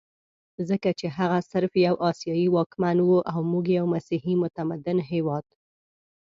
ځکه 0.69 0.89
چې 0.99 1.07
هغه 1.17 1.39
صرف 1.51 1.71
یو 1.87 1.95
اسیایي 2.09 2.47
واکمن 2.51 2.97
وو 3.01 3.19
او 3.31 3.39
موږ 3.51 3.65
یو 3.79 3.85
مسیحي 3.95 4.33
متمدن 4.43 4.97
هېواد. 5.11 5.45